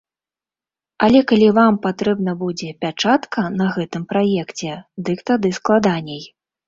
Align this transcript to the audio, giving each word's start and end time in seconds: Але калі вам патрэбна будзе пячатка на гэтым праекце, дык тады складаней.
Але 1.07 1.19
калі 1.31 1.49
вам 1.57 1.75
патрэбна 1.83 2.33
будзе 2.41 2.69
пячатка 2.85 3.43
на 3.59 3.65
гэтым 3.75 4.03
праекце, 4.15 4.71
дык 5.11 5.19
тады 5.33 5.47
складаней. 5.59 6.23